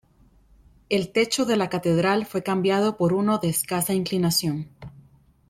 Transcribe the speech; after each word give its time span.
El 0.89 1.11
techo 1.11 1.45
de 1.45 1.55
la 1.57 1.69
catedral 1.69 2.25
fue 2.25 2.41
cambiado 2.41 2.97
por 2.97 3.13
uno 3.13 3.37
de 3.37 3.49
escasa 3.49 3.93
inclinación. 3.93 4.67